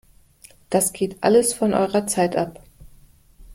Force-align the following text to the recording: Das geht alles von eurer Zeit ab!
Das 0.71 0.93
geht 0.93 1.17
alles 1.21 1.53
von 1.53 1.75
eurer 1.75 2.07
Zeit 2.07 2.35
ab! 2.35 2.63